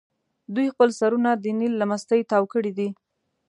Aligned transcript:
دوی 0.55 0.67
خپل 0.73 0.89
سرونه 0.99 1.29
د 1.35 1.45
نیل 1.59 1.73
له 1.77 1.85
مستۍ 1.91 2.21
تاو 2.31 2.43
کړي 2.53 2.71
دي. 2.77 2.89